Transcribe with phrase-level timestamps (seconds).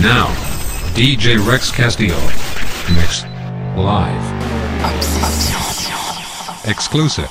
[0.00, 0.28] Now,
[0.94, 2.16] DJ Rex Castillo.
[2.94, 3.24] Mix.
[3.76, 4.16] Live.
[6.66, 7.28] Exclusive.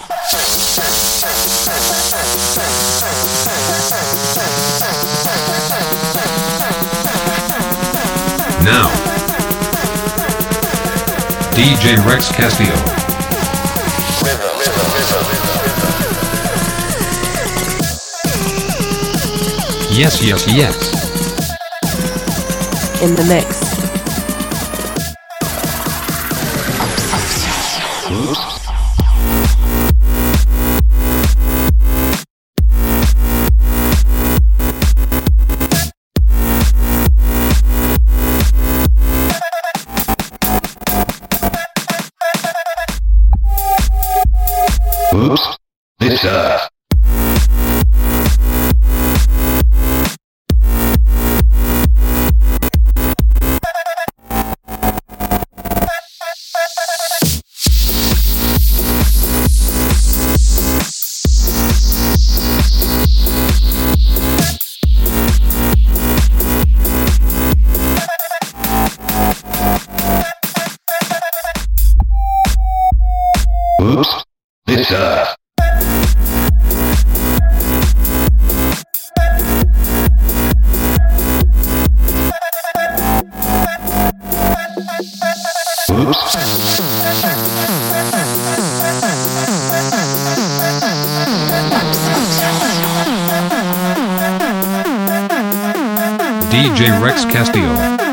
[8.63, 8.89] Now,
[11.55, 12.75] DJ Rex Castillo.
[19.91, 20.98] Yes, yes, yes.
[23.01, 23.78] In the mix.
[96.49, 98.08] DJ Rex Castillo.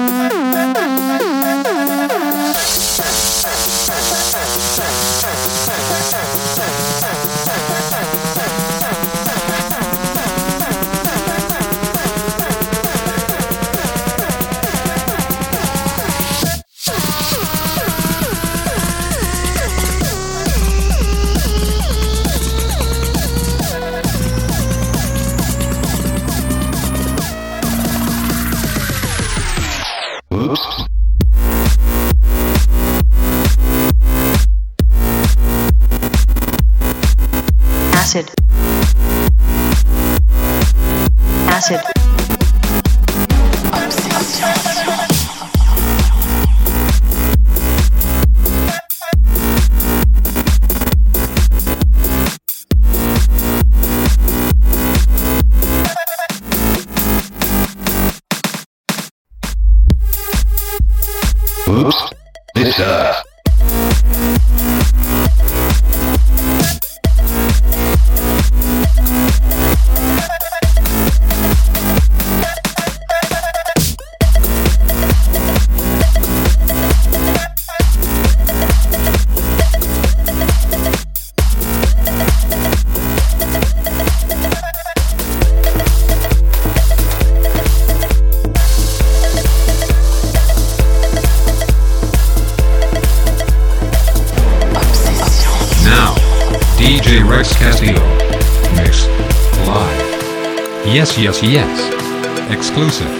[101.26, 102.52] Yes, yes.
[102.52, 103.10] Exclusive.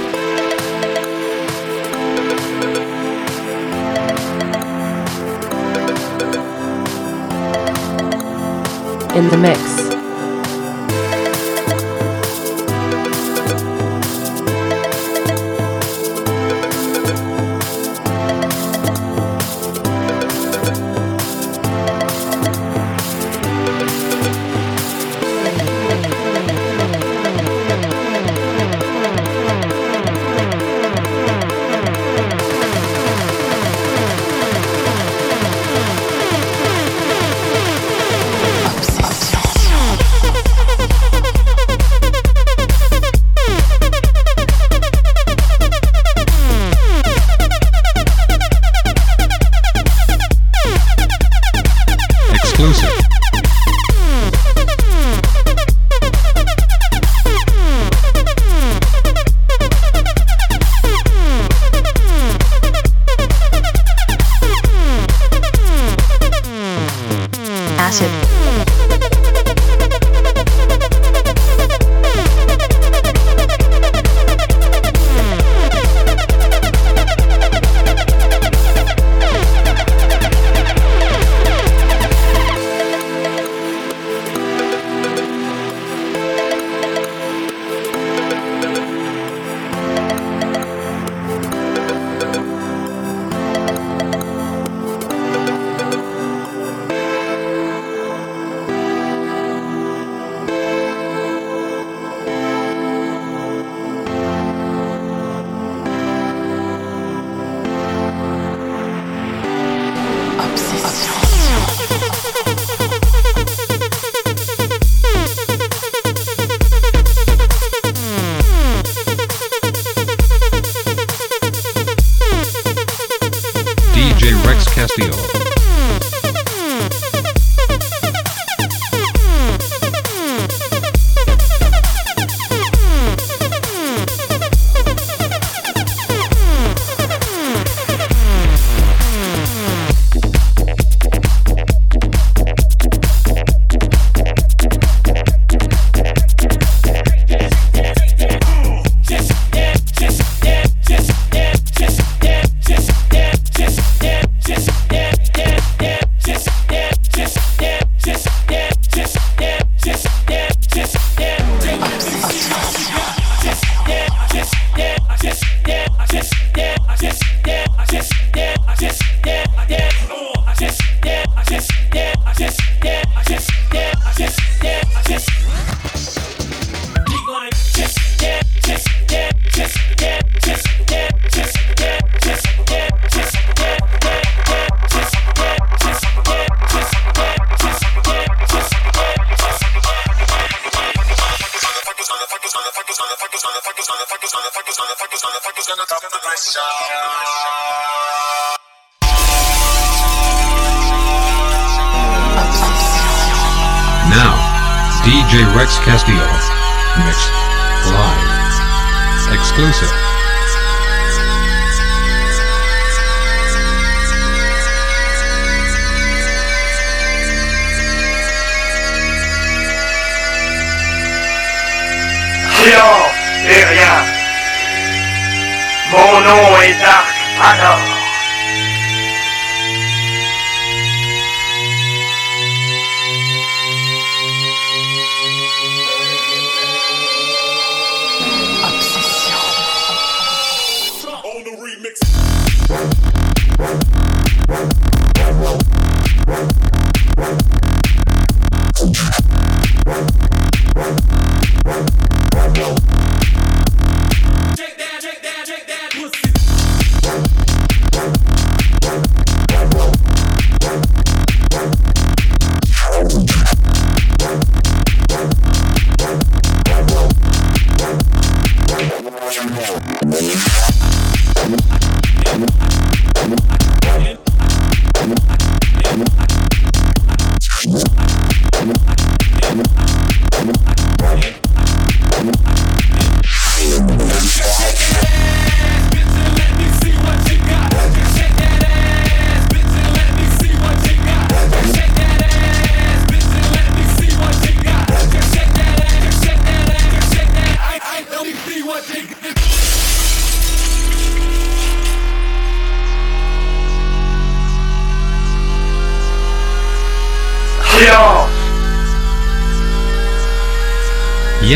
[9.16, 9.95] In the mix.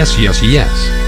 [0.00, 1.00] Yes, yes, yes.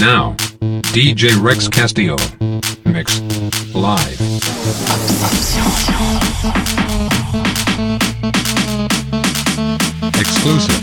[0.00, 0.34] Now,
[0.92, 2.16] DJ Rex Castillo.
[2.84, 3.20] Mix.
[3.74, 4.20] Live.
[10.20, 10.73] Exclusive.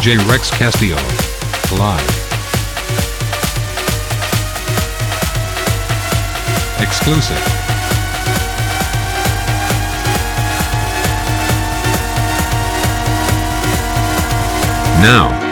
[0.00, 0.96] DJ Rex Castillo.
[1.76, 2.00] Live.
[6.80, 7.36] Exclusive.
[15.02, 15.49] Now.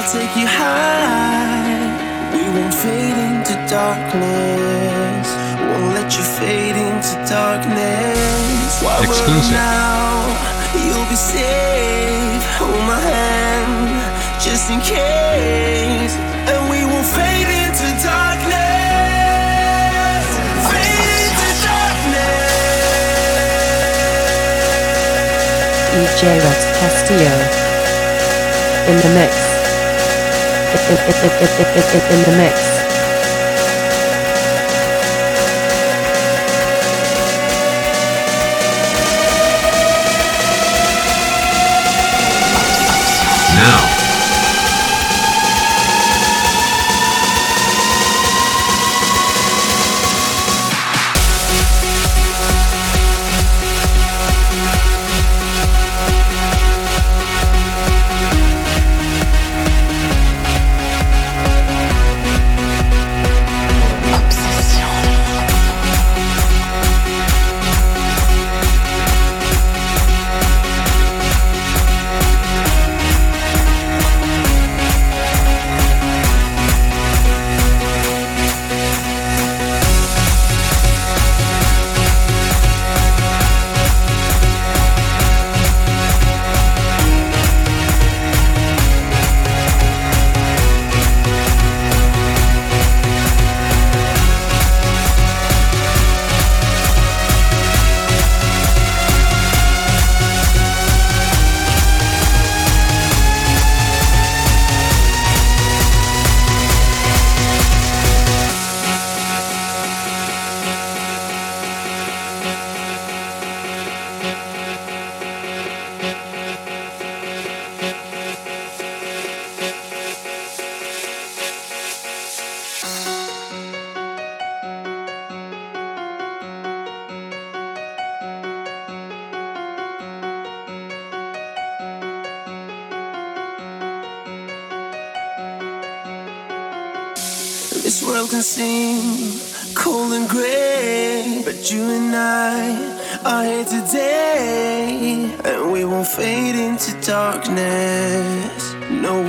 [0.00, 1.76] I'll take you high.
[2.32, 5.28] We won't fade into darkness.
[5.60, 8.80] Won't let you fade into darkness.
[8.80, 9.52] While we're Exclusive.
[9.52, 10.24] now,
[10.72, 12.40] you'll be safe.
[12.56, 13.92] Hold my hand,
[14.40, 16.16] just in case.
[16.48, 18.56] And we won't fade into darkness.
[20.64, 22.48] Fade into darkness.
[25.92, 27.36] DJ Rex Castillo.
[28.88, 29.49] In the mix.
[30.90, 32.58] In, the mix.
[43.54, 43.89] Now.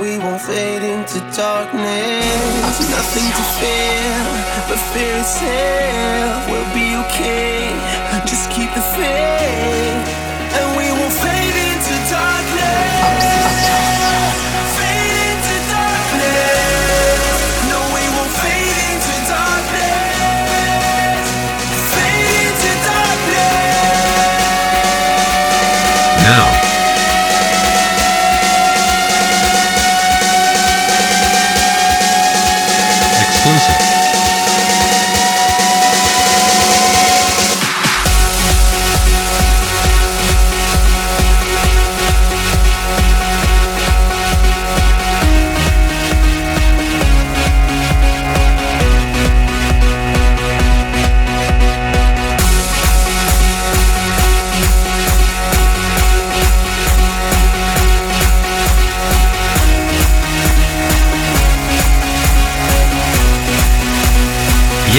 [0.02, 2.26] We won't fade into darkness.
[2.66, 4.10] I've Nothing to fear,
[4.68, 6.50] but fear itself.
[6.50, 7.70] We'll be okay.
[8.26, 10.06] Just keep the faith,
[10.58, 13.62] and we won't fade into darkness.
[14.76, 15.02] Fade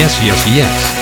[0.04, 0.93] Yes, yes, yes.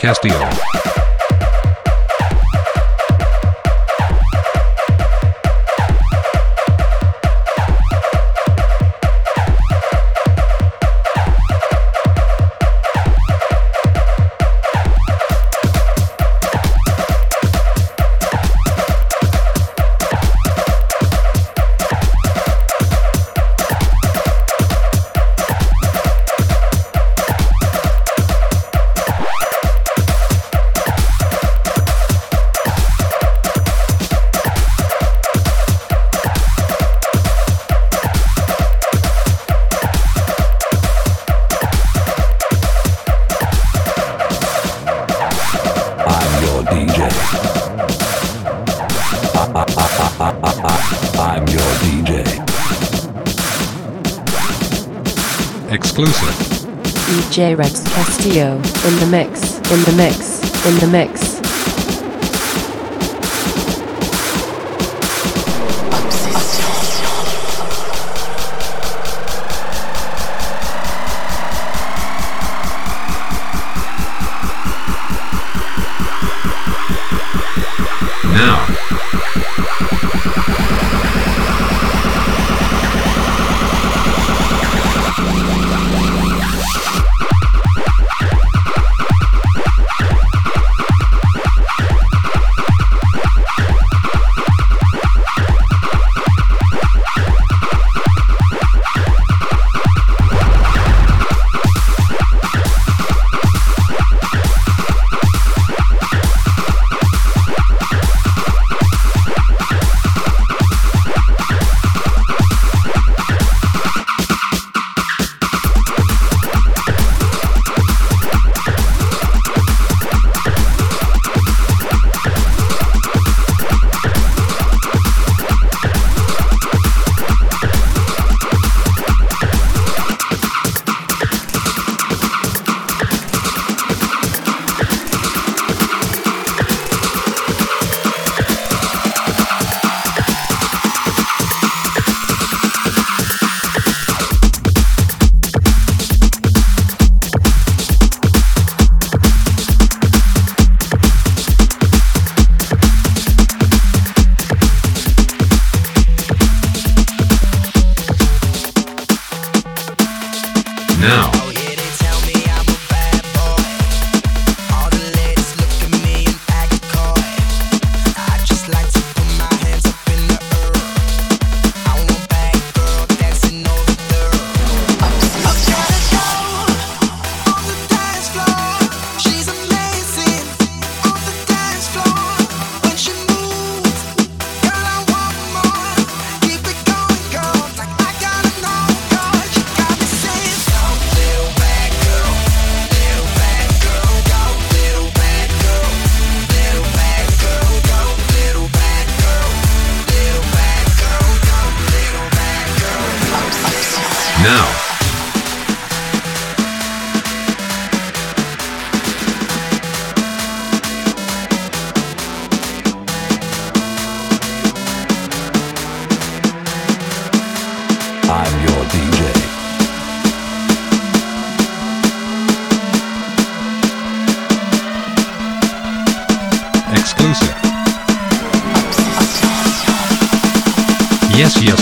[0.00, 0.79] Castillo.
[57.40, 61.39] DJ Rex Castillo in the mix, in the mix, in the mix.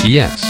[0.09, 0.48] GPS.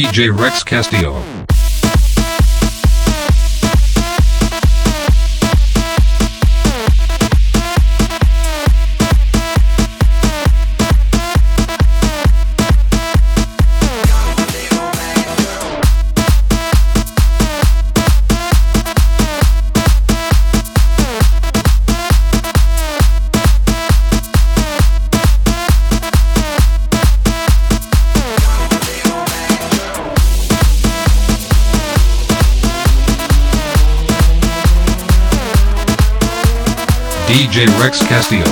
[0.00, 1.29] DJ Rex Castillo.
[38.20, 38.49] Castillo.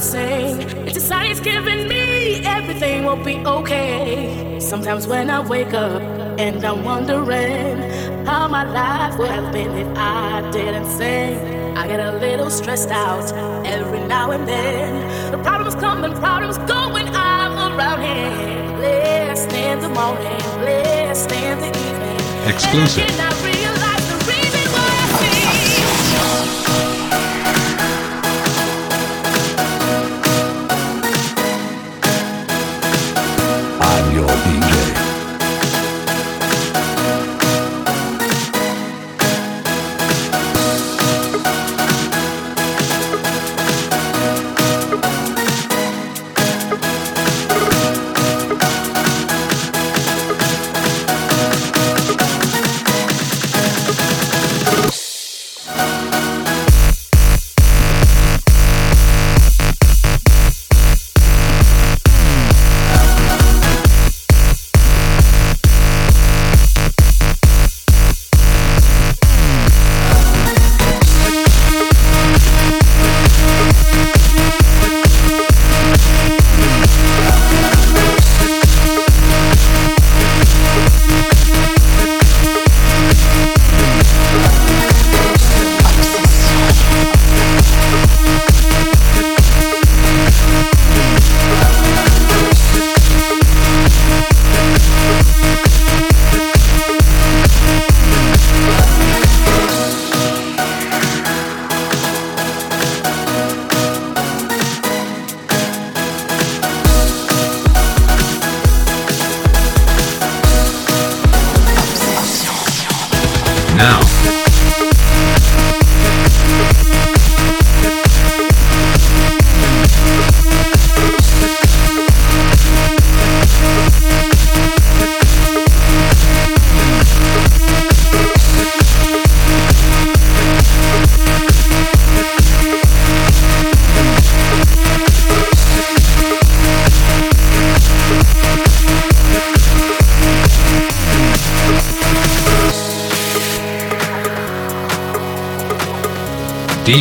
[0.00, 4.58] saying it's a sign it's giving me everything, will be okay.
[4.60, 6.02] Sometimes when I wake up
[6.38, 7.78] and I'm wondering
[8.24, 12.90] how my life would have been if I didn't sing, I get a little stressed
[12.90, 13.32] out
[13.66, 15.32] every now and then.
[15.32, 18.76] The problems come and problems go when I'm around here.
[18.76, 22.48] Blessed in the morning, blessed in the evening.
[22.48, 23.67] Exclusive.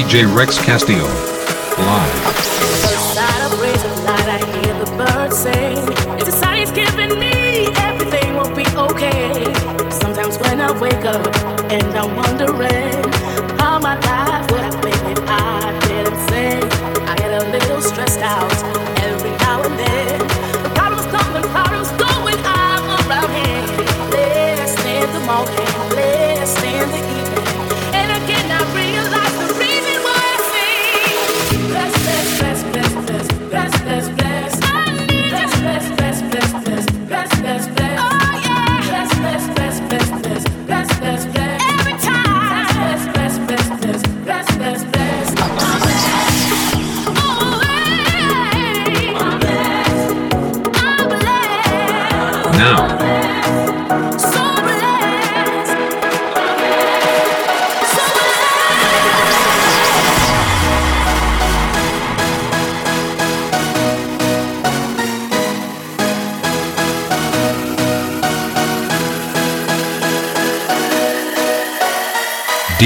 [0.08, 1.16] DJ Rex Castillo.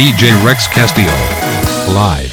[0.02, 1.14] DJ Rex Castillo.
[1.94, 2.31] Live.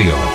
[0.00, 0.29] Cuestión.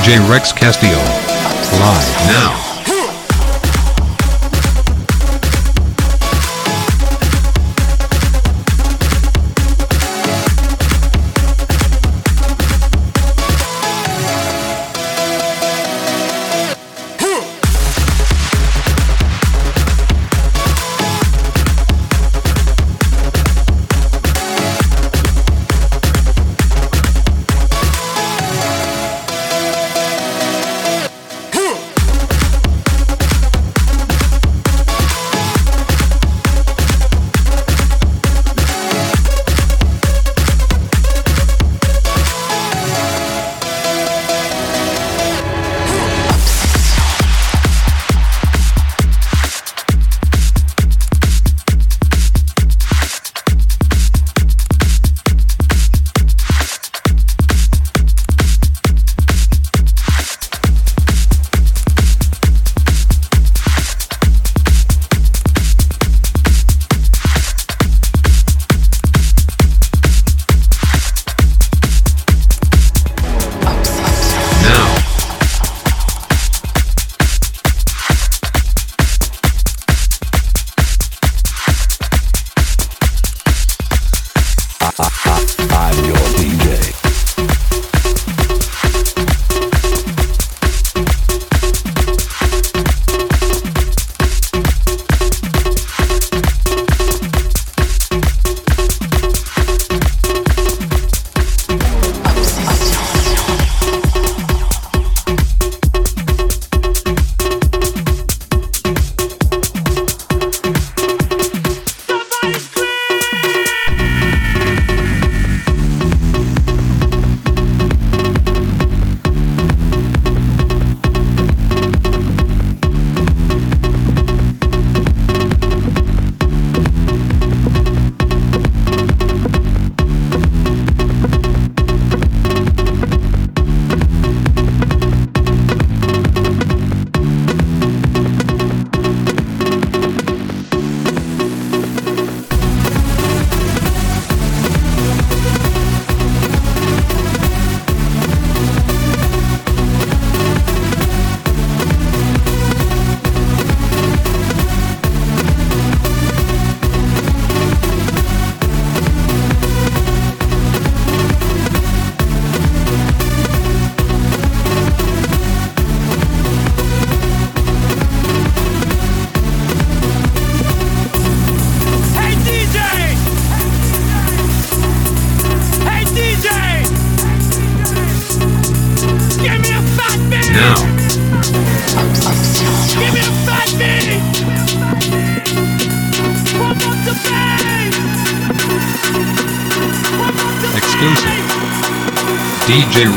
[0.00, 0.96] DJ Rex Castillo.
[0.96, 2.59] Live now.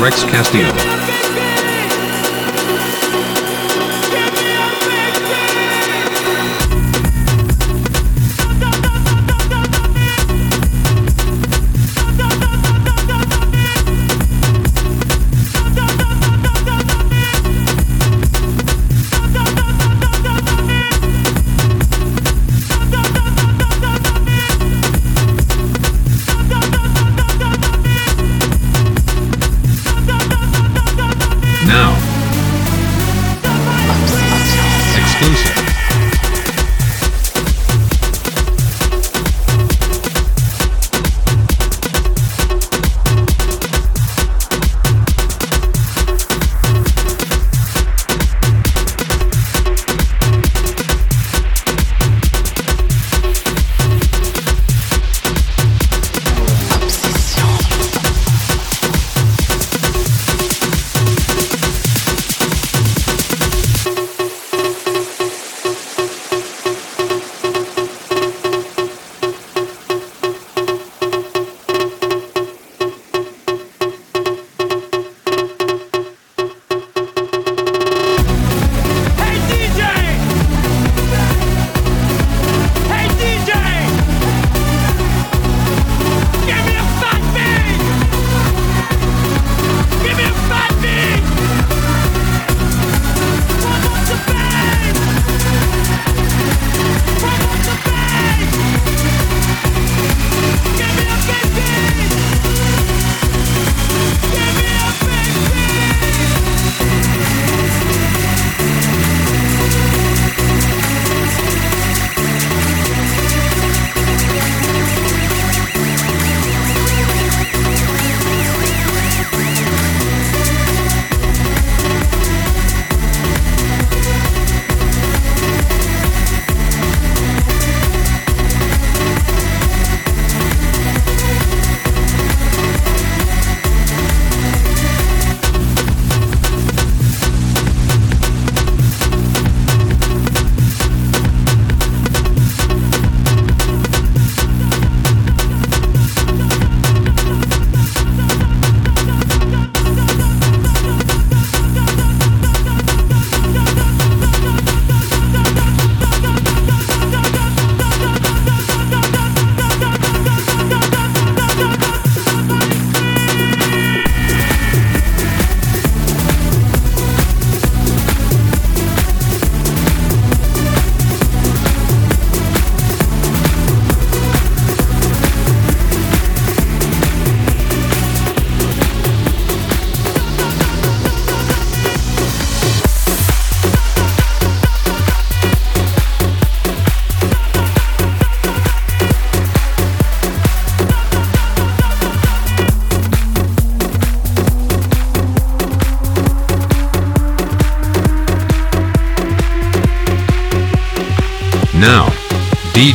[0.04, 0.93] Rex Castillo.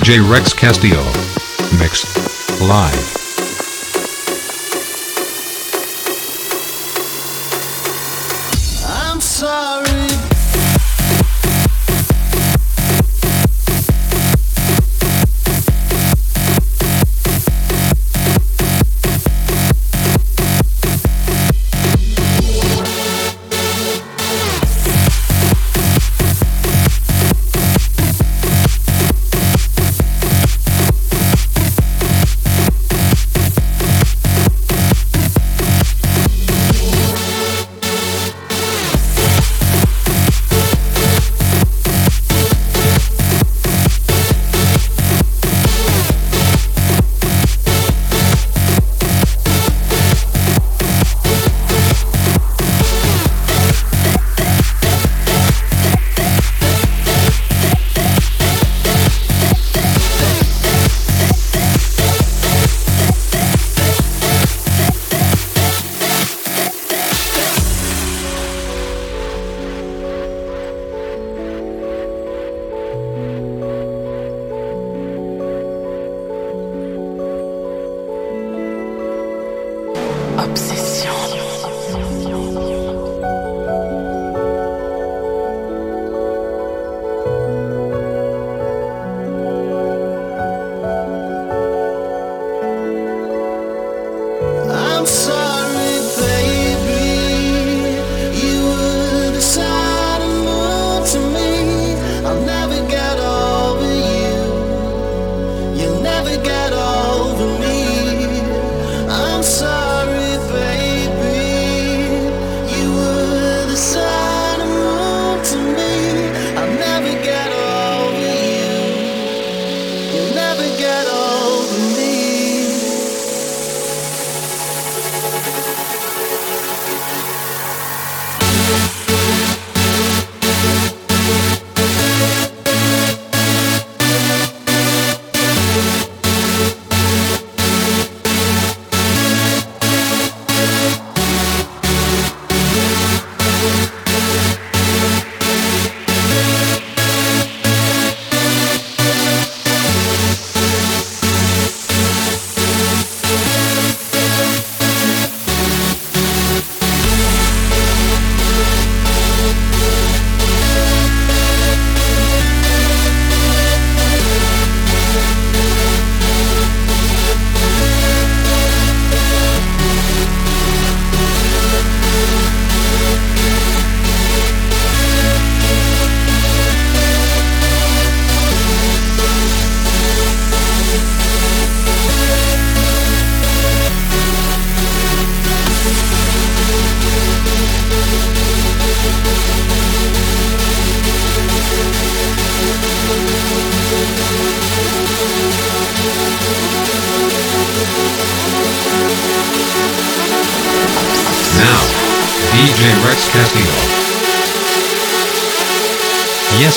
[0.08, 1.04] DJ Rex Castillo.
[1.78, 2.62] Mix.
[2.62, 3.07] Live.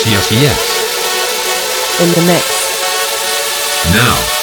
[0.06, 2.02] yes, yes, yes.
[2.02, 2.45] In the mix.
[3.93, 4.40] Now.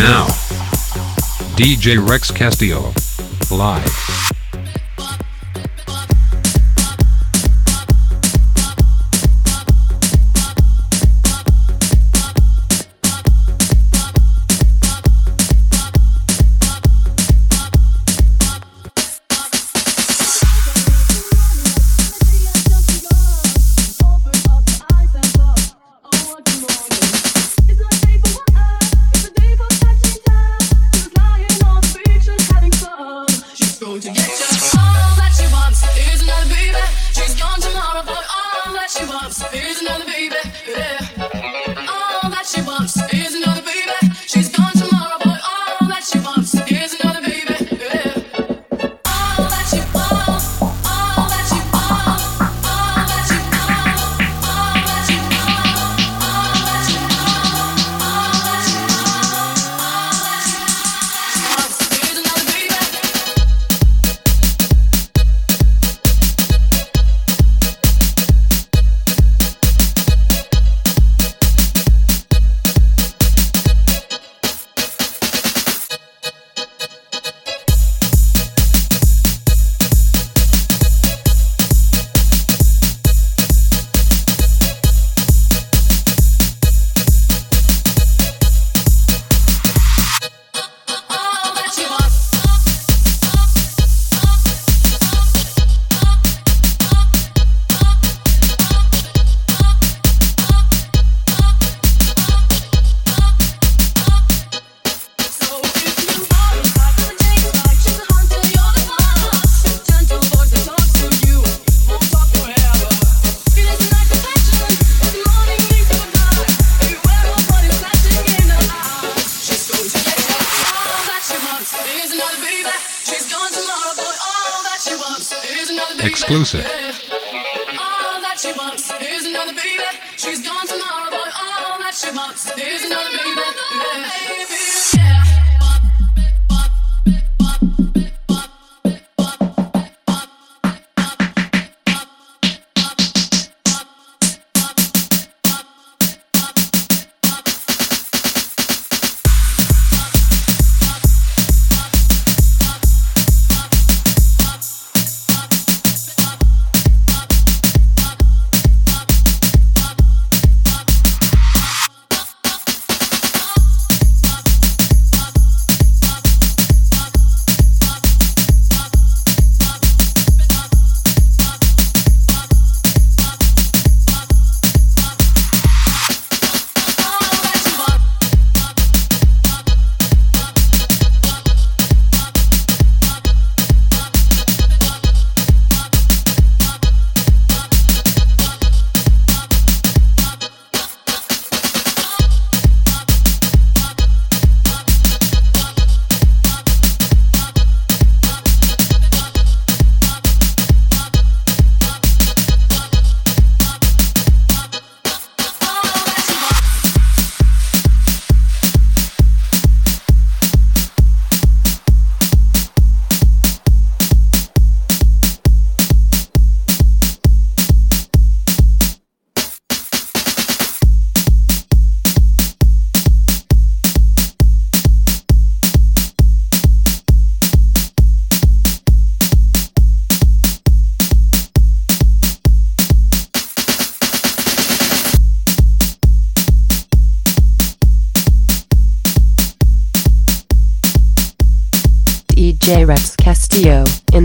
[0.00, 0.28] Now,
[1.56, 2.94] DJ Rex Castillo.
[3.50, 3.99] Live.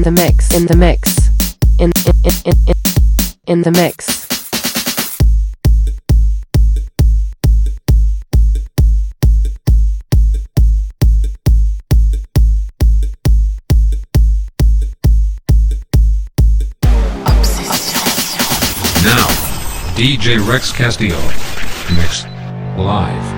[0.06, 1.30] The mix in the mix
[1.80, 2.76] in in in in,
[3.48, 4.28] in, the mix.
[19.04, 19.26] Now,
[19.96, 21.20] DJ Rex Castillo.
[21.98, 22.26] Mix.
[22.78, 23.35] Live.